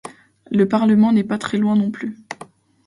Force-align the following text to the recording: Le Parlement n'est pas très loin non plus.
Le 0.49 0.67
Parlement 0.67 1.11
n'est 1.11 1.23
pas 1.23 1.37
très 1.37 1.59
loin 1.59 1.75
non 1.75 1.91
plus. 1.91 2.17